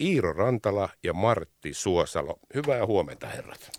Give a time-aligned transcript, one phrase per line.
[0.00, 2.38] Iiro Rantala ja Martti Suosalo.
[2.54, 3.70] Hyvää huomenta, herrat.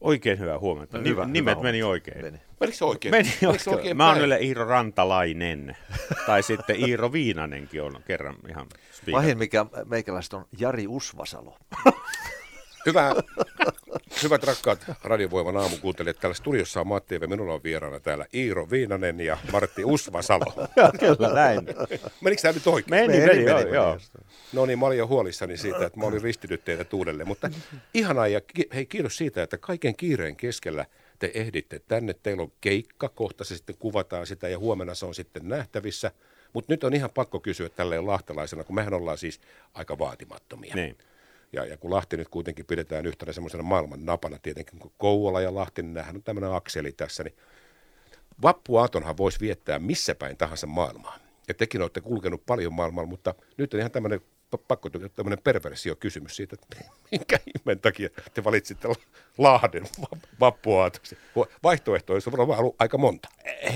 [0.00, 0.98] Oikein hyvää huomenta.
[0.98, 2.22] No, hyvä, nimet hyvä meni oikein.
[2.22, 2.40] Meni.
[2.60, 3.14] Menikö se oikein?
[3.14, 3.96] Meni Menikö se oikein.
[3.96, 4.24] Mä oon päin?
[4.24, 5.76] yle Iiro Rantalainen.
[6.26, 9.12] tai sitten Iiro Viinanenkin on kerran ihan speaker.
[9.12, 11.58] Pahin mikä meikäläistä on Jari Usvasalo.
[12.86, 13.14] Hyvää,
[14.22, 16.18] hyvät rakkaat radiovoiman aamukuuntelijat.
[16.20, 20.44] Täällä studiossa on Matti ja minulla on vieraana täällä Iiro Viinanen ja Martti Usvasalo.
[21.00, 21.60] Kyllä näin.
[22.20, 22.90] Menikö tämä nyt oikein?
[22.90, 23.74] Meni, Meni, meni, meni, joo, meni.
[23.74, 23.98] joo.
[24.52, 27.50] No niin, mä olin jo huolissani siitä, että mä olin ristinyt teitä tuudelle, mutta
[27.94, 30.86] ihanaa ja ki- hei kiitos siitä, että kaiken kiireen keskellä
[31.18, 32.14] te ehditte tänne.
[32.14, 36.10] Teillä on keikka, kohta se sitten kuvataan sitä ja huomenna se on sitten nähtävissä.
[36.52, 39.40] Mutta nyt on ihan pakko kysyä tälleen lahtelaisena, kun mehän ollaan siis
[39.74, 40.74] aika vaatimattomia.
[40.74, 40.98] Niin.
[41.52, 45.54] Ja, ja kun Lahti nyt kuitenkin pidetään yhtenä semmoisena maailman napana tietenkin, kun Kouvola ja
[45.54, 47.36] Lahti, niin on tämmöinen akseli tässä, niin
[48.42, 51.18] vappuaatonhan voisi viettää missä päin tahansa maailmaa.
[51.48, 54.20] Ja tekin olette kulkenut paljon maailmalla, mutta nyt on ihan tämmöinen
[54.56, 58.94] pa- pakko tämmöinen perversio kysymys siitä, että minkä ihmeen takia te valitsitte La-
[59.38, 61.18] Lahden va- vappuaatoksi.
[61.62, 63.28] Vaihtoehtoja olisi varmaan ollut aika monta.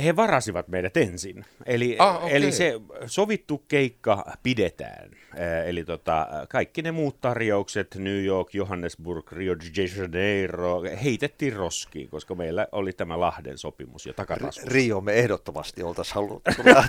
[0.05, 1.45] He varasivat meidät ensin.
[1.67, 2.37] Eli, Ah, okei.
[2.37, 5.11] eli se sovittu keikka pidetään.
[5.37, 12.09] Eh, Eli tota, kaikki ne muut tarjoukset, New York, Johannesburg, Rio de Janeiro, heitettiin roskiin,
[12.09, 14.71] koska meillä oli tämä Lahden sopimus jo takataskussa.
[14.73, 16.43] Rio me ehdottomasti oltaisiin halunnut.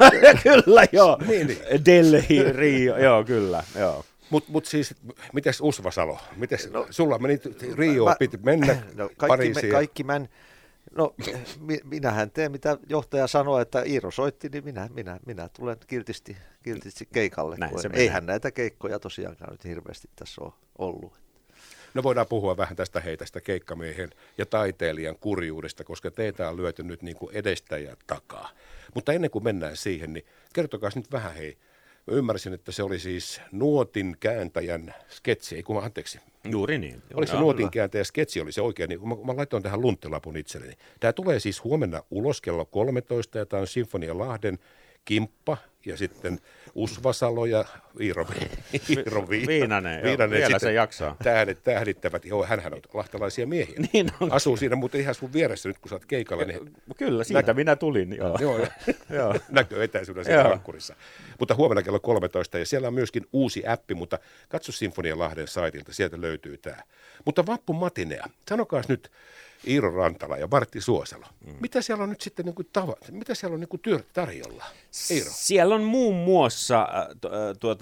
[0.44, 1.18] kyllä, joo.
[1.28, 1.86] Niin, niin.
[1.86, 4.06] Delhi, Rio, joo, kyllä, joo.
[4.30, 4.96] Mutta mut siis,
[5.34, 6.20] mites Usvasalo?
[6.36, 7.40] Mites, no, sulla meni
[7.76, 9.68] Rio, Mä- piti mennä no, kaikki, me, Pariisiin.
[9.68, 10.22] ja- kaikki mä,
[10.96, 11.16] no
[11.60, 16.38] mi, minähän teen mitä johtaja sanoi, että Iiro soitti, niin minä, minä, minä tulen kiltisti,
[16.64, 17.56] kiltisti keikalle.
[17.60, 18.02] Näin se en- menee.
[18.04, 21.14] Eihän näitä keikkoja tosiaankaan nyt hirveästi tässä ole ollut.
[21.94, 27.02] No voidaan puhua vähän tästä heitästä keikkamiehen ja taiteilijan kurjuudesta, koska teitä on lyöty nyt
[27.02, 28.50] niin kuin edestä ja takaa.
[28.94, 31.58] Mutta ennen kuin mennään siihen, niin kertokaa nyt vähän hei.
[32.08, 36.20] Mä ymmärsin, että se oli siis nuotin kääntäjän sketsi, ei kun anteeksi.
[36.50, 37.04] Juuri niin.
[37.14, 40.38] Oliko se nuotin kääntäjän sketsi, oli se oikein, niin kun mä, mä laitoin tähän lunttilapun
[40.38, 40.74] itselleni.
[41.00, 44.60] Tämä tulee siis huomenna ulos kello 13 ja tämä on Sinfonia Lahden
[45.06, 46.40] kimppa ja sitten
[46.76, 47.66] Usvasalo ja
[48.02, 48.26] Iiro,
[48.90, 51.16] Iiro Vi- Viinanen, joo, vielä se jaksaa.
[51.24, 53.76] Tähdet, tähdittävät, joo, hänhän on lahtelaisia miehiä.
[53.94, 54.32] Niin on.
[54.32, 57.76] Asuu siinä, mutta ihan sun vieressä nyt, kun sä oot keikalla, niin Kyllä, siitä minä
[57.76, 58.16] tulin.
[58.18, 58.38] Joo.
[58.42, 58.68] joo,
[59.10, 59.36] Joo.
[59.50, 60.52] näkö etäisyydellä siinä Joo.
[60.52, 60.96] ankkurissa.
[61.40, 64.20] Mutta huomenna kello 13 ja siellä on myöskin uusi appi, mutta
[64.50, 66.78] katso Sinfonia Lahden saitilta, sieltä löytyy tämä.
[67.26, 69.12] Mutta Vappu Matinea, sanokaas nyt
[69.68, 71.54] Iiro Rantala ja Martti Suosalo, mm.
[71.60, 74.66] mitä siellä on nyt sitten niin kuin tava, mitä siellä on niin kuin työ tarjolla?
[75.12, 75.30] Iiro.
[75.34, 77.30] Siellä on muun muassa äh, tu-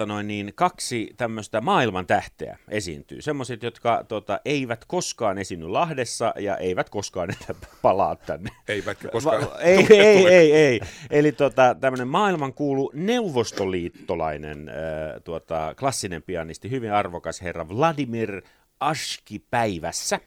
[0.03, 3.21] tuota noin niin, kaksi tämmöistä maailman tähteä esiintyy.
[3.21, 8.49] Semmoiset, jotka tuota, eivät koskaan esiinny Lahdessa ja eivät koskaan enää palaa tänne.
[8.67, 10.81] Eivätkä koskaan Va- ei, tule- ei, tule- ei, ei.
[11.09, 14.75] Eli tota, tämmöinen maailmankuulu neuvostoliittolainen äh,
[15.23, 18.41] tuota, klassinen pianisti, hyvin arvokas herra Vladimir
[18.79, 20.19] Ashki päivässä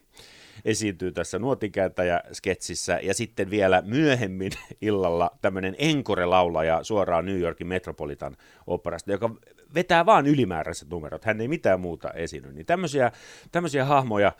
[0.67, 9.13] esiintyy tässä nuotinkääntäjä-sketsissä ja sitten vielä myöhemmin illalla tämmöinen enkore-laulaja suoraan New Yorkin Metropolitan operasta,
[9.13, 9.31] joka
[9.75, 12.53] vetää vaan ylimääräiset numerot, hän ei mitään muuta esiinny.
[12.53, 13.13] Niin tämmöisiä,
[13.53, 14.33] tämmöisiä hahmoja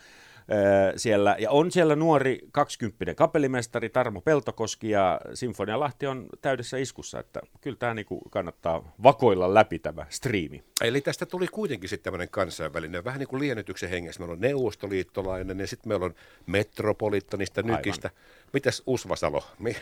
[0.97, 7.21] siellä, ja on siellä nuori 20 kapellimestari Tarmo Peltokoski ja Sinfonia Lahti on täydessä iskussa,
[7.21, 10.65] että kyllä tämä niinku kannattaa vakoilla läpi tämä striimi.
[10.81, 14.21] Eli tästä tuli kuitenkin sitten tämmöinen kansainvälinen, vähän niin kuin liennytyksen hengessä.
[14.21, 16.15] Meillä on neuvostoliittolainen ja sitten meillä on
[16.47, 17.77] metropolittanista Aivan.
[17.77, 18.11] nykistä.
[18.53, 19.45] Mitäs Usvasalo?
[19.59, 19.77] Mi-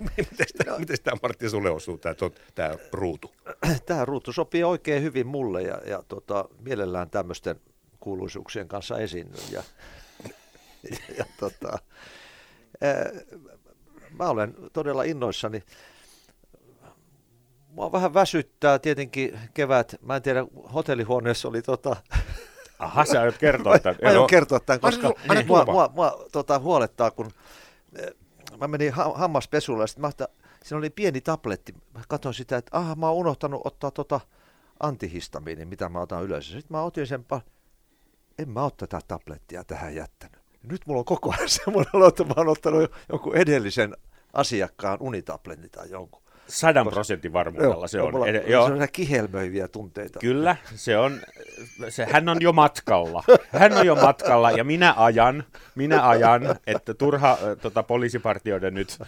[0.00, 2.14] Mites tämä, tämä Martti sulle osuu, tämä,
[2.54, 3.32] tämä ruutu?
[3.86, 7.60] Tämä ruutu sopii oikein hyvin mulle ja, ja tota, mielellään tämmöisten
[8.00, 9.52] kuuluisuuksien kanssa esiinnyn.
[9.52, 9.62] Ja,
[11.18, 11.78] ja tota,
[12.80, 13.10] ää,
[14.10, 15.62] mä olen todella innoissani.
[17.68, 19.96] Mua vähän väsyttää tietenkin kevät.
[20.02, 21.96] Mä en tiedä, hotellihuoneessa oli tota,
[22.78, 23.98] Aha, sä aiot kertoa tämän.
[24.02, 27.30] Mä aion kertoa tämän, koska anna mua, tulla mua, mua tota, huolettaa, kun
[27.98, 28.06] eh,
[28.60, 30.32] mä menin ha- hammaspesulle ja sitten mä ajattelin,
[30.64, 31.74] siinä oli pieni tabletti.
[31.94, 34.20] Mä katsoin sitä, että aha, mä oon unohtanut ottaa tota
[34.80, 36.46] antihistamiini, mitä mä otan ylös.
[36.46, 37.50] Sitten mä otin sen, pa-
[38.38, 40.37] en mä ole tätä tablettia tähän jättänyt.
[40.62, 43.96] Nyt mulla on koko ajan semmoinen olo, että mä oon ottanut jonkun edellisen
[44.32, 46.22] asiakkaan unitabletin tai jonkun.
[46.48, 48.12] Sadan prosentin varmuudella se on.
[48.12, 48.64] mulla, Ed- se joo.
[48.64, 50.18] on sellaisia kihelmöiviä tunteita.
[50.18, 51.20] Kyllä, se on,
[51.88, 53.24] se, hän on jo matkalla.
[53.48, 55.44] Hän on jo matkalla ja minä ajan,
[55.74, 58.98] minä ajan, että turha äh, tota, poliisipartioiden nyt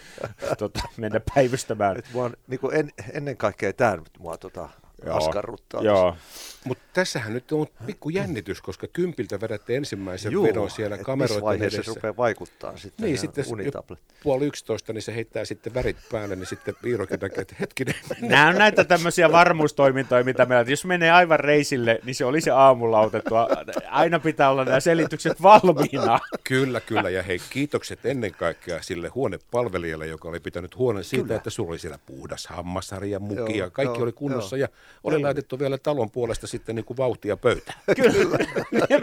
[0.59, 1.99] tota, mennä päivystämään.
[1.99, 4.69] Et mua on, niin en, ennen kaikkea tämä nyt mua tota,
[5.11, 5.83] askarruttaa.
[5.83, 6.17] Joo.
[6.65, 11.83] Mutta tässähän nyt on pikku jännitys, koska kympiltä vedätte ensimmäisen Juu, vedon siellä kameroiden edessä.
[11.83, 13.99] se rupeaa vaikuttaa sitten Niin, sitten jo unitablet.
[14.23, 17.95] puoli yksitoista, niin se heittää sitten värit päälle, niin sitten Iirokin näkee, että hetkinen.
[18.21, 22.41] Nämä on näitä tämmöisiä varmuustoimintoja, mitä meillä, että jos menee aivan reisille, niin se oli
[22.41, 23.49] se aamulla otettua.
[23.91, 26.19] Aina pitää olla nämä selitykset valmiina.
[26.45, 27.11] Kyllä, kyllä.
[27.11, 31.37] Ja hei, kiitokset ennen kaikkea sille huonepalvelijalle, joka oli pitänyt huolen siitä, Kyllä.
[31.37, 34.57] että sulla oli siellä puhdas hammasharja, muki Joo, ja kaikki joo, oli kunnossa.
[34.57, 34.61] joo.
[34.61, 34.69] Ja
[35.05, 37.81] oli laitettu vielä talon puolesta sitten niin kuin vauhtia pöytään.
[37.97, 38.37] Kyllä,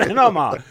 [0.07, 0.63] nimenomaan.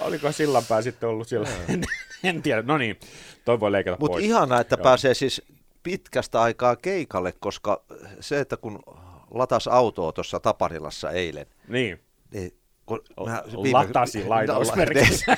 [0.00, 1.48] Oliko sillanpää sitten ollut siellä?
[2.24, 2.62] En, tiedä.
[2.62, 3.00] No niin,
[3.44, 4.24] toi voi leikata Mutta pois.
[4.24, 4.82] ihanaa, että Joo.
[4.82, 5.42] pääsee siis
[5.82, 7.84] pitkästä aikaa keikalle, koska
[8.20, 8.82] se, että kun
[9.30, 12.00] latas autoa tuossa Taparilassa eilen, Niin.
[12.30, 12.52] niin
[12.86, 13.42] kun mä
[13.72, 15.36] Latasi lainausmerkeissä.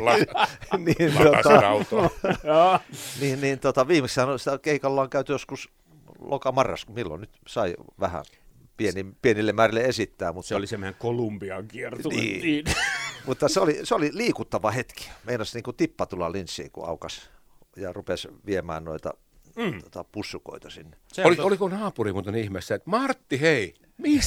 [0.00, 2.80] La- niin, Latasin tota,
[3.20, 5.68] niin, niin tota, viimeksi sitä keikalla on käyty joskus
[6.18, 8.24] lokamarraskuun, milloin nyt sai vähän
[8.76, 12.14] pieni, pienille määrille esittää, mutta Se oli se meidän Kolumbian kiertue.
[12.14, 12.42] Niin.
[12.42, 12.64] Niin.
[13.26, 15.10] Mutta se oli, se oli liikuttava hetki.
[15.24, 17.30] Meinas niin kuin tippa tulla linssiin, kun aukas
[17.76, 19.14] ja rupesi viemään noita
[19.56, 19.82] mm.
[19.82, 20.96] tota, pussukoita sinne.
[21.12, 21.46] Se Oli, totta.
[21.46, 24.22] oliko naapuri muuten ihmeessä, että Martti, hei, mihin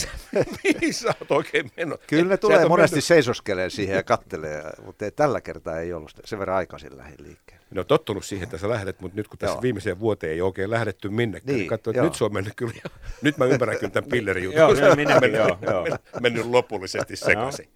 [0.94, 2.01] sä, oot oikein mennyt?
[2.07, 6.12] Kyllä ne tulee monesti mennyt- seisoskelee siihen ja kattelee, mutta ei, tällä kertaa ei ollut.
[6.25, 7.65] Sen verran aikaisin lähdin liikkeelle.
[7.71, 9.62] Ne on tottunut siihen, että sä lähdet, mutta nyt kun tässä Joo.
[9.62, 12.73] viimeiseen vuoteen ei oikein lähdetty minnekään, niin, Niin, katsoin, että nyt se on mennyt kyllä.
[13.21, 14.59] Nyt mä ymmärrän kyllä tämän pillerijutun.
[14.62, 15.85] Joo, se minäkin, joo, joo.
[16.21, 17.69] mennyt lopullisesti sekaisin.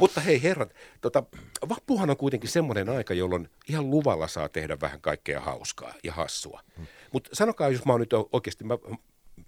[0.00, 1.22] Mutta hei herrat, tota,
[1.68, 6.60] vappuhan on kuitenkin semmoinen aika, jolloin ihan luvalla saa tehdä vähän kaikkea hauskaa ja hassua.
[6.76, 6.86] Hmm.
[7.12, 8.78] Mutta sanokaa, jos mä oon nyt oikeasti, mä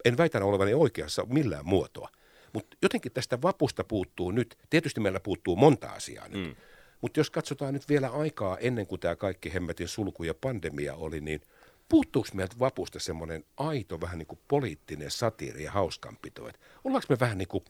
[0.05, 2.09] en väitä olevani oikeassa millään muotoa,
[2.53, 6.57] mutta jotenkin tästä vapusta puuttuu nyt, tietysti meillä puuttuu monta asiaa nyt, mm.
[7.01, 11.21] mutta jos katsotaan nyt vielä aikaa ennen kuin tämä kaikki hemmetin sulku ja pandemia oli,
[11.21, 11.41] niin
[11.89, 17.21] puuttuuko meiltä vapusta semmoinen aito vähän niin kuin poliittinen satiiri ja hauskanpito, että ollaanko me
[17.21, 17.65] vähän niin kuin,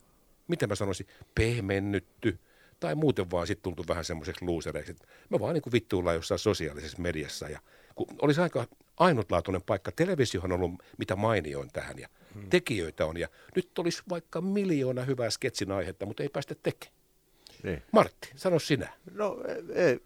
[0.49, 2.39] miten mä sanoisin, pehmennytty,
[2.83, 4.97] tai muuten vaan sitten tultu vähän semmoiseksi luusereiksi,
[5.31, 7.61] me vaan niin kuin vittuillaan jossain sosiaalisessa mediassa ja
[7.95, 9.93] kun olisi aika ainutlaatuinen paikka.
[9.93, 12.51] Televisiohan on ollut mitä mainioin tähän ja hmm.
[12.51, 16.97] tekijöitä on ja nyt olisi vaikka miljoona hyvää sketsin aihetta, mutta ei päästä tekemään.
[17.63, 17.83] Niin.
[17.93, 18.93] Martti, sano sinä.
[19.15, 20.01] No ei, ei.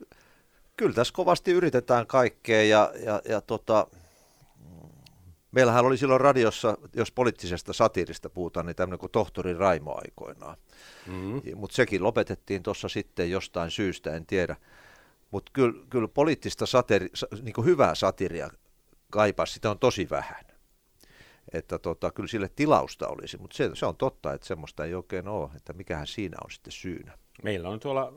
[0.77, 3.87] kyllä tässä kovasti yritetään kaikkea ja, ja, ja tota,
[5.57, 10.57] meillähän oli silloin radiossa, jos poliittisesta satiirista puhutaan, niin tämmöinen kuin tohtori Raimo aikoinaan.
[11.07, 11.43] Mm-hmm.
[11.55, 14.57] Mutta sekin lopetettiin tuossa sitten jostain syystä, en tiedä.
[15.31, 18.51] Mutta kyllä, kyllä poliittista satiri, sa, niin hyvää satiria
[19.11, 20.45] kaipaa, sitä on tosi vähän.
[21.53, 25.29] Että tota, kyllä sille tilausta olisi, mutta se, se on totta, että semmoista ei oikein
[25.29, 27.19] ole, että mikähän siinä on sitten syynä.
[27.43, 28.13] Meillä on tuolla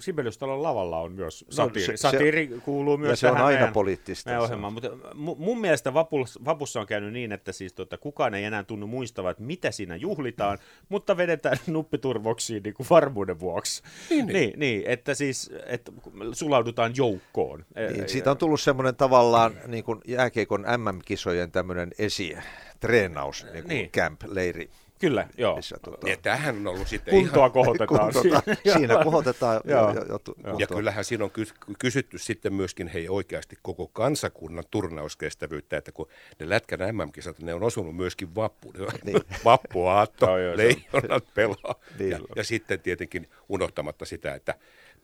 [0.00, 1.86] Sibeliustalon lavalla on myös satiiri.
[1.86, 4.30] se- Se, satiiri kuuluu myös se on aina meidän, poliittista.
[4.30, 4.48] meidän se on.
[4.48, 4.72] ohjelmaan.
[4.72, 8.64] Mutta mu- mun mielestä vapussa, vapussa on käynyt niin, että siis tota, kukaan ei enää
[8.64, 10.58] tunnu muistavan, että mitä siinä juhlitaan,
[10.88, 13.82] mutta vedetään nuppiturvoksiin niin kuin varmuuden vuoksi.
[14.10, 14.34] Niin, niin.
[14.34, 15.92] niin, niin että siis että
[16.32, 17.64] sulaudutaan joukkoon.
[17.90, 22.36] Niin, siitä on tullut semmoinen tavallaan niin kuin jääkeikon MM-kisojen tämmöinen esi
[22.80, 23.90] treenaus, niin kuin Niin.
[23.90, 24.70] camp-leiri.
[25.04, 25.56] Kyllä, joo.
[25.56, 27.50] Missä, tota, Ja tämähän on ollut sitten Kuntoa ihan...
[27.52, 28.12] kohotetaan.
[28.12, 28.42] kun, tota,
[28.78, 29.88] siinä kohotetaan Joo.
[29.88, 33.86] jo, jo, jo, tu- Ja kyllähän siinä on kys- kysytty sitten myöskin hei oikeasti koko
[33.88, 36.08] kansakunnan turnauskestävyyttä, että kun
[36.40, 38.72] ne lätkän MM-kisat, ne on osunut myöskin vappu,
[39.04, 39.20] niin.
[39.44, 41.74] vappuaatto, leijonat pelaa.
[41.98, 42.10] Niin.
[42.10, 44.54] Ja, ja sitten tietenkin unohtamatta sitä, että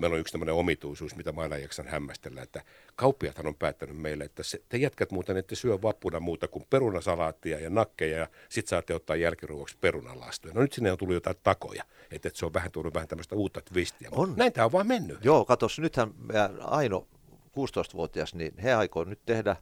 [0.01, 2.63] meillä on yksi tämmöinen omituisuus, mitä mä aina jaksan hämmästellä, että
[2.97, 7.59] kauppiathan on päättänyt meille, että se, te jätkät muuten ette syö vappuna muuta kuin perunasalaattia
[7.59, 10.55] ja nakkeja ja sit saatte ottaa jälkiruoksi perunalastuja.
[10.55, 13.35] No nyt sinne on tullut jotain takoja, että, että se on vähän tullut vähän tämmöistä
[13.35, 14.09] uutta twistiä.
[14.13, 14.35] On.
[14.37, 15.25] Näin tämä on vaan mennyt.
[15.25, 16.15] Joo, katos, nythän
[16.61, 19.57] Aino, 16-vuotias, niin he aikoo nyt tehdä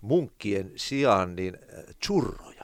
[0.00, 2.59] munkkien sijaan niin äh, churroja.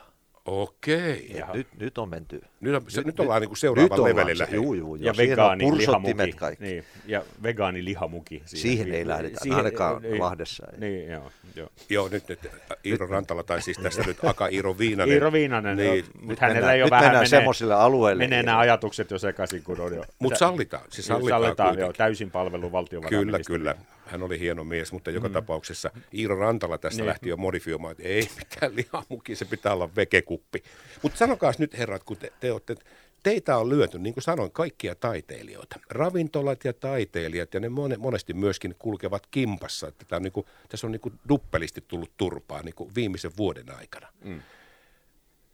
[0.47, 1.31] Okei.
[1.39, 2.43] Et Nyt, nyt on menty.
[2.61, 4.47] Nyt, on, se, nyt ollaan niinku seuraavalla ollaan levelillä.
[4.47, 5.15] se- Juu, juu, Ja joo.
[5.15, 6.33] Siinä on vegaani pursottimet lihamuki.
[6.33, 6.65] kaikki.
[6.65, 8.43] Niin, ja vegaani lihamuki.
[8.45, 10.79] Siihen ei lähdetä, ainakaan Lahdessa ei.
[10.81, 11.69] Niin, joo, joo.
[11.89, 12.39] Joo, nyt, nyt
[12.87, 15.13] Iiro Rantala, tai siis tässä nyt Aka Iiro Viinanen.
[15.15, 18.25] Iiro Viinanen, Niin, niin, nyt hänellä mennään- ei ole nyt vähän mennään menee, semmoisille alueille.
[18.25, 20.05] menee nämä ajatukset jo sekaisin, kun on jo.
[20.19, 21.99] Mutta sallitaan, se sallitaan, sallitaan jo kuitenkin.
[21.99, 23.59] täysin palvelu Kyllä, valtiovarainministeri.
[23.59, 23.75] kyllä.
[24.07, 25.33] Hän oli hieno mies, mutta joka mm.
[25.35, 27.07] tapauksessa Iiro Rantala tästä Niin.
[27.09, 30.63] lähti jo modifioimaan, että ei mitään lihamuki, se pitää olla vekekuppi.
[31.03, 32.75] Mutta sanokaa nyt herrat, kun te, te olette,
[33.23, 35.81] teitä on lyöty, niin kuin sanoin, kaikkia taiteilijoita.
[35.91, 39.89] Ravintolat ja taiteilijat, ja ne mone- monesti myöskin kulkevat kimpassa.
[39.89, 43.31] Että tää on niin kuin, tässä on niin kuin duppelisti tullut turpaa niin kuin viimeisen
[43.37, 44.09] vuoden aikana.
[44.25, 44.41] Mm.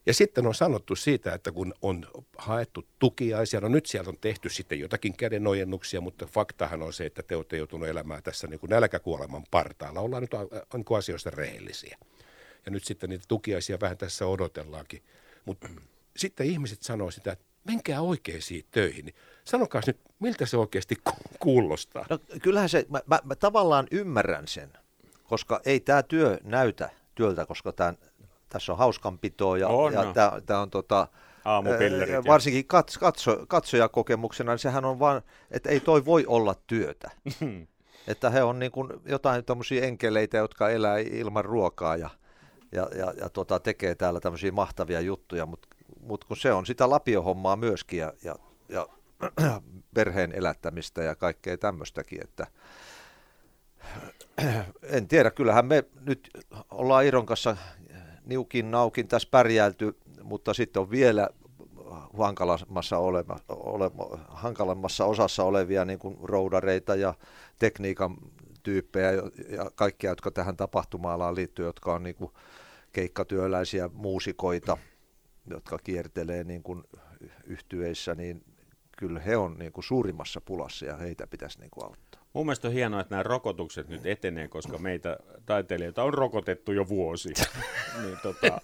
[0.06, 2.06] Ja sitten on sanottu siitä, että kun on
[2.38, 7.22] haettu tukiaisia, no nyt sieltä on tehty sitten jotakin kädenojennuksia, mutta faktahan on se, että
[7.22, 10.00] te olette joutuneet elämään tässä niin kuin nälkäkuoleman partaalla.
[10.00, 10.30] Ollaan nyt
[10.74, 11.98] niin asioista rehellisiä.
[12.66, 15.02] Ja nyt sitten niitä tukiaisia vähän tässä odotellaankin.
[15.44, 15.68] Mutta
[16.16, 19.04] sitten ihmiset sanoo sitä, että menkää oikeisiin töihin.
[19.04, 20.96] Niin sanokaa nyt, miltä se oikeasti
[21.38, 22.06] kuulostaa?
[22.10, 24.72] No kyllähän se, mä, mä, mä tavallaan ymmärrän sen,
[25.24, 27.94] koska ei tämä työ näytä työltä, koska tää,
[28.52, 30.12] tässä on hauskanpitoa ja, On, ja
[30.46, 31.08] tämä on tota,
[31.44, 36.54] Aamupillerit ja- varsinkin katso, katso, katsojakokemuksena, niin sehän on vaan, että ei toi voi olla
[36.66, 37.10] työtä.
[38.08, 42.10] että he on niin kuin jotain tämmöisiä enkeleitä, jotka elää ilman ruokaa ja,
[42.72, 45.68] ja, ja, ja tota, tekee täällä tämmöisiä mahtavia juttuja, mutta
[46.00, 48.36] mut kun se on sitä lapiohommaa myöskin ja, ja,
[48.68, 48.88] ja
[49.94, 52.46] perheen elättämistä ja kaikkea tämmöistäkin, että
[54.82, 56.30] en tiedä, kyllähän me nyt
[56.70, 57.56] ollaan Iron kanssa
[58.26, 61.28] niukin naukin tässä pärjäilty, mutta sitten on vielä
[62.18, 63.90] hankalammassa, olema, ole,
[64.28, 67.14] hankalammassa osassa olevia niin kuin roudareita ja
[67.58, 68.16] tekniikan
[68.62, 72.30] tyyppejä ja kaikkia, jotka tähän tapahtuma-alaan liittyy, jotka on niin kuin
[72.92, 74.76] keikkatyöläisiä muusikoita,
[75.50, 76.84] jotka kiertelee niin kuin
[77.44, 78.44] yhtyeissä, niin
[78.98, 82.11] kyllä he on niin kuin suurimmassa pulassa ja heitä pitäisi niin kuin auttaa.
[82.32, 86.88] Mun mielestä on hienoa, että nämä rokotukset nyt etenee, koska meitä taiteilijoita on rokotettu jo
[86.88, 87.28] vuosi.
[88.02, 88.60] niin, tota,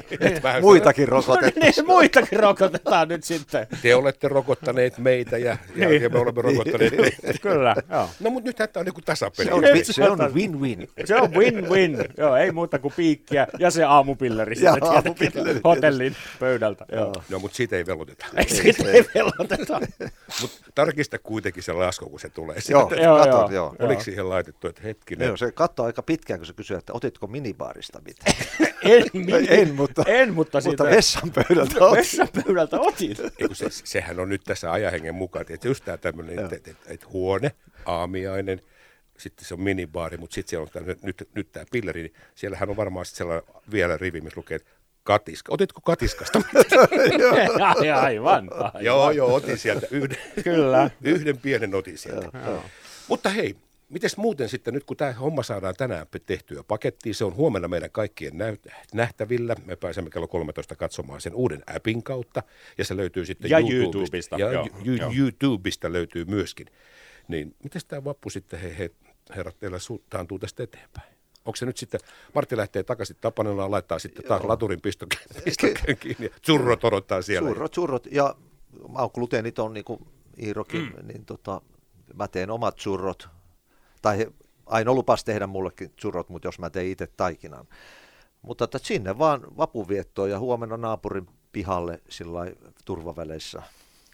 [0.60, 1.60] Muitakin rokotettu.
[1.60, 3.66] niin, muitakin rokotetaan nyt sitten.
[3.82, 7.38] Te olette rokottaneet meitä ja, ja, ja me olemme rokottaneet teitä.
[7.42, 8.08] Kyllä, joo.
[8.20, 9.48] No mutta nythän tämä on niin tasapeli.
[9.48, 9.62] Se on,
[10.18, 10.88] se on win-win.
[11.04, 12.04] Se on win-win.
[12.16, 16.84] Joo, ei muuta kuin piikkiä ja se aamupilleri Ja aamupilleri hotellin pöydältä.
[16.92, 17.12] Joo.
[17.28, 18.26] No mutta siitä ei velvoiteta.
[18.46, 19.80] Siitä ei velvoiteta.
[20.40, 22.56] Mutta tarkista kuitenkin se lasku, kun se tulee.
[22.68, 22.90] Joo.
[23.16, 23.76] Joo, katot, joo.
[23.78, 23.86] joo.
[23.88, 27.26] Oliko siihen laitettu, että hetkinen, Joo, se katsoo aika pitkään, kun se kysyy, että otitko
[27.26, 28.36] minibaarista mitään.
[28.82, 31.96] En, mini- En, mutta- en, mutta, Mutta siitä vessan pöydältä on.
[31.96, 33.16] vessapöydältä otin.
[33.38, 36.68] Ei, kun se, sehän on nyt tässä ajahengen mukaan, että just tämä tämmöinen, että et,
[36.68, 37.52] et, et huone,
[37.86, 38.62] aamiainen,
[39.18, 42.70] sitten se on minibaari, mutta sitten siellä on tää, nyt, nyt tämä pilleri, niin siellähän
[42.70, 44.70] on varmaan sit sellainen vielä rivi, missä lukee, että
[45.04, 45.54] katiska.
[45.54, 46.40] Otitko katiskasta?
[47.80, 48.84] Ai, aivan, aivan.
[48.84, 50.90] joo, joo, otin sieltä yhden, Kyllä.
[51.02, 52.28] yhden pienen otin sieltä.
[53.08, 53.56] Mutta hei,
[53.88, 57.90] mites muuten sitten nyt, kun tämä homma saadaan tänään tehtyä pakettiin, se on huomenna meidän
[57.90, 58.32] kaikkien
[58.94, 59.56] nähtävillä.
[59.64, 62.42] Me pääsemme kello 13 katsomaan sen uuden appin kautta,
[62.78, 64.36] ja se löytyy sitten Ja YouTubesta.
[64.36, 65.12] YouTubesta, Ja joo, ju- joo.
[65.18, 66.66] YouTubesta löytyy myöskin.
[67.28, 68.90] Niin, miten tämä vappu sitten, he, he,
[69.36, 71.12] herrat, teillä suuttaantuu tästä eteenpäin?
[71.44, 72.00] Onko se nyt sitten,
[72.34, 77.48] Martti lähtee takaisin Tapanilaan, laittaa sitten taas laturin pistokeen, pistokeen kiinni, ja surrot odottaa siellä.
[77.48, 78.06] Surrot, surrot.
[78.10, 78.36] Ja
[79.14, 80.00] gluteenit on niin kuin
[80.42, 81.08] Iirokin, mm.
[81.08, 81.60] niin tota,
[82.14, 83.28] mä teen omat surrot.
[84.02, 84.26] Tai he,
[84.66, 87.66] Aino lupas tehdä mullekin surrot, mutta jos mä teen itse taikinan.
[88.42, 92.40] Mutta että sinne vaan vapuviettoon ja huomenna naapurin pihalle sillä
[92.84, 93.62] turvaväleissä.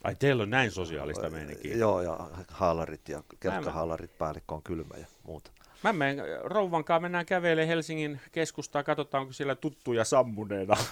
[0.04, 1.76] Ai teillä on näin sosiaalista meininkiä.
[1.76, 5.50] Joo, ja haalarit ja kelkkahaalarit päälle, kun on kylmä ja muuta.
[5.84, 10.76] Mä menen, rouvan kanssa mennään kävelemään Helsingin keskustaa, katsotaan, onko siellä tuttuja sammuneena.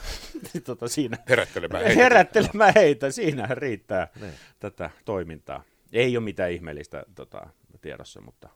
[0.55, 1.19] Niin tota, siinä.
[1.29, 2.03] Herättelemään heitä.
[2.03, 4.33] Herättelemään heitä, siinähän riittää Niin.
[4.61, 5.63] tätä toimintaa.
[5.93, 7.47] Ei ole mitään ihmeellistä tota,
[7.81, 8.49] tiedossa, mutta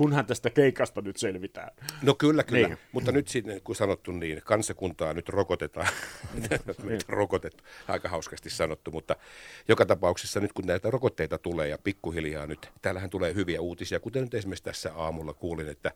[0.00, 1.70] kunhan tästä keikasta nyt selvitään.
[2.02, 2.58] No kyllä, kyllä.
[2.58, 2.68] Niin.
[2.68, 2.78] Niin.
[2.92, 5.88] Mutta nyt sinne, kun sanottu niin, kansakuntaa nyt rokotetaan.
[6.82, 9.16] nyt rokotettu, aika hauskasti sanottu, mutta
[9.68, 14.22] joka tapauksessa nyt kun näitä rokotteita tulee ja pikkuhiljaa nyt, täällähän tulee hyviä uutisia, kuten
[14.22, 15.92] nyt esimerkiksi tässä aamulla kuulin, että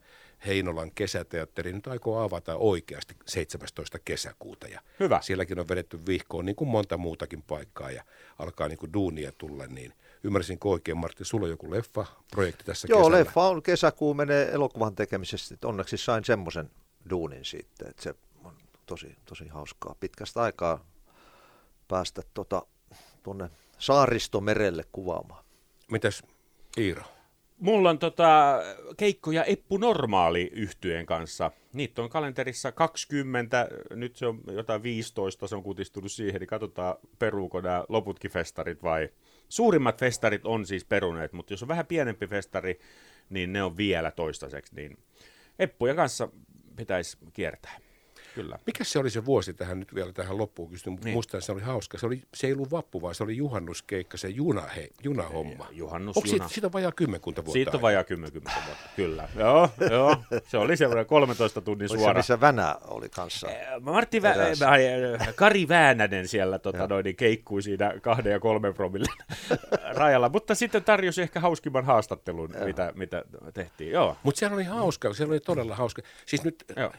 [0.46, 3.98] Heinolan kesäteatteri nyt aikoo avata oikeasti 17.
[4.04, 4.68] kesäkuuta.
[4.68, 5.20] Ja Hyvä.
[5.22, 8.04] Sielläkin on vedetty vihkoon niin kuin monta muutakin paikkaa ja
[8.38, 9.92] alkaa niin kuin duunia tulla, niin
[10.24, 13.18] ymmärsinkö oikein, Martti, sulla on joku leffa-projekti tässä Joo, kesällä?
[13.18, 15.54] leffa on kesäkuu menee elokuvan tekemisessä.
[15.54, 16.70] että Onneksi sain semmoisen
[17.10, 18.14] duunin siitä, että se
[18.44, 18.52] on
[18.86, 19.94] tosi, tosi hauskaa.
[20.00, 20.84] Pitkästä aikaa
[21.88, 22.62] päästä tota,
[23.22, 25.44] tuonne saaristomerelle kuvaamaan.
[25.90, 26.22] Mitäs
[26.78, 27.02] Iiro?
[27.58, 28.60] Mulla on tota,
[28.96, 31.50] keikkoja Eppu Normaali yhtyeen kanssa.
[31.72, 36.96] Niitä on kalenterissa 20, nyt se on jotain 15, se on kutistunut siihen, niin katsotaan
[37.18, 39.08] peruuko nämä loputkin festarit vai...
[39.48, 42.80] Suurimmat festarit on siis peruneet, mutta jos on vähän pienempi festari,
[43.30, 44.98] niin ne on vielä toistaiseksi, niin
[45.58, 46.28] Eppujen kanssa
[46.76, 47.78] pitäisi kiertää.
[48.34, 48.58] Kyllä.
[48.66, 51.14] Mikä se oli se vuosi tähän nyt vielä tähän loppuun kysyn, mutta Niin.
[51.14, 51.98] muistan, se oli hauska.
[51.98, 55.68] Se, oli, se ei ollut vappu, vaan se oli juhannuskeikka, se juna, he, junahomma.
[55.72, 56.38] Juhannus, Onko juna.
[56.38, 57.52] siitä, siitä on vajaa kymmenkunta vuotta?
[57.52, 58.50] Siitä on vajaa 10 vuotta,
[58.96, 59.28] kyllä.
[59.36, 60.16] Joo, joo.
[60.48, 62.18] Se oli semmoinen 13 tunnin Oli se, suora.
[62.18, 63.48] missä Vänä oli kanssa.
[63.80, 69.06] Martti Vä- äh, Kari Väänänen siellä tota, noin, niin keikkui siinä kahden ja kolmen promille
[69.94, 73.24] rajalla, mutta sitten tarjosi ehkä hauskimman haastattelun, mitä, mitä
[73.54, 73.90] tehtiin.
[73.90, 74.16] Joo.
[74.22, 76.02] Mutta siellä oli hauska, siellä oli todella hauska.
[76.26, 76.92] Siis nyt, Joo.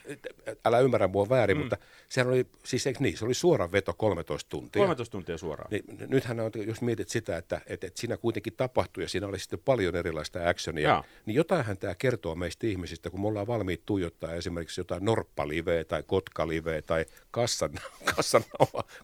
[0.65, 1.61] älä ymmärrä mua väärin, mm.
[1.61, 1.77] mutta
[2.09, 4.81] sehän oli, siis eikö niin, se oli suora veto 13 tuntia.
[4.81, 5.71] 13 tuntia suoraan.
[5.71, 9.39] Niin, nythän on, jos mietit sitä, että, että, että siinä kuitenkin tapahtui ja siinä oli
[9.39, 11.03] sitten paljon erilaista actionia, Joo.
[11.25, 16.03] niin jotainhan tämä kertoo meistä ihmisistä, kun me ollaan valmiit tuijottaa esimerkiksi jotain norppaliveä tai
[16.03, 17.71] kotkaliveä tai kassan,
[18.15, 18.43] kassan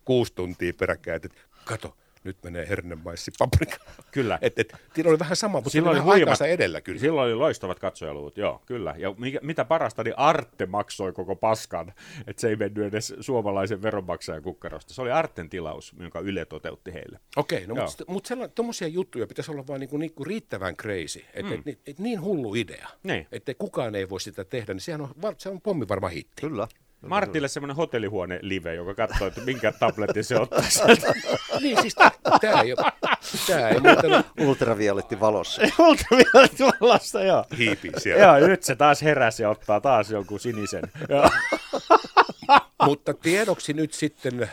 [0.06, 1.30] kuusi tuntia peräkkäin, että
[1.66, 3.78] kato, nyt menee hernemaissi paprika.
[4.12, 4.40] Kyllä.
[4.42, 7.00] Et, et, siinä oli vähän sama, mutta Silloin oli oli huimat- aikansa edellä kyllä.
[7.00, 8.96] Silloin oli loistavat katsojaluvut, joo, kyllä.
[8.98, 11.94] Ja mikä, mitä parasta, niin Arte maksoi koko paskan,
[12.28, 14.94] että se ei mennyt edes suomalaisen veronmaksajan kukkarosta.
[14.94, 17.20] Se oli Arten tilaus, jonka Yle toteutti heille.
[17.36, 17.86] Okei, no Joo.
[17.86, 21.64] mutta mut tuommoisia juttuja pitäisi olla vaan niinku, niinku riittävän crazy, että mm.
[21.66, 23.28] et, et, niin hullu idea, Niin.
[23.32, 26.42] että kukaan ei voi sitä tehdä, niin sehän on, se on pommi varma hitti.
[26.42, 26.68] Kyllä.
[27.08, 31.14] Martille semmoinen hotellihuone live, joka katsoi, että minkä tabletin se ottaa sieltä.
[31.62, 31.96] niin siis
[32.42, 32.92] tämä ei, ole-
[33.48, 35.62] tää ei muuten Ultravioletti valossa.
[35.80, 37.46] Ultraviolettivallasta, joo.
[37.58, 38.24] hiipi siellä.
[38.40, 40.84] Joo, nyt se taas heräsi ja ottaa taas jonkun sinisen.
[41.10, 41.30] Joo.
[42.86, 44.50] Mutta tiedoksi nyt sitten,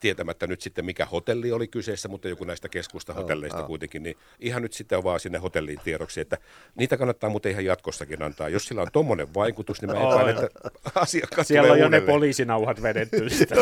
[0.00, 4.72] tietämättä nyt sitten mikä hotelli oli kyseessä, mutta joku näistä keskustahotelleista kuitenkin, niin ihan nyt
[4.72, 6.38] sitten vaan sinne hotelliin tiedoksi, että
[6.74, 8.48] niitä kannattaa muuten ihan jatkossakin antaa.
[8.48, 12.82] Jos sillä on tommonen vaikutus, niin mä epäilen, että asiakkaat Siellä on jo ne poliisinauhat
[12.82, 13.30] vedetty.
[13.38, 13.54] sitä.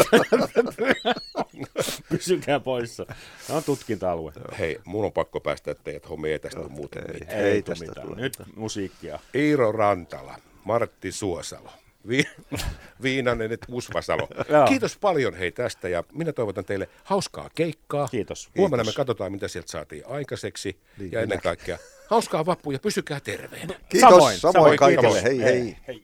[2.09, 3.07] Pysykää poissa.
[3.47, 4.33] Tämä on tutkinta-alue.
[4.59, 7.41] Hei, mun on pakko päästä teidät hommiin, ei tästä muuten mitään.
[7.41, 8.07] Ei tule tästä mitään.
[8.07, 9.19] tule Nyt musiikkia.
[9.35, 11.71] Iiro Rantala, Martti Suosalo,
[12.09, 12.29] Vi-
[13.03, 14.29] Viinanen et Usvasalo.
[14.69, 18.09] Kiitos paljon hei tästä ja minä toivotan teille hauskaa keikkaa.
[18.09, 18.49] Kiitos.
[18.59, 18.95] Huomenna Kiitos.
[18.97, 21.79] me katsotaan, mitä sieltä saatiin aikaiseksi Niin, ja ennen kaikkea
[22.11, 23.75] hauskaa vappua ja pysykää terveenä.
[23.89, 25.03] Kiitos, Samoin, samoin, samoin, kaikille.
[25.03, 25.25] kiitos.
[25.25, 25.77] Hei hei.
[25.89, 26.03] Hei.